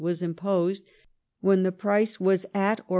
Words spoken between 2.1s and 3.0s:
was at 1 Cf.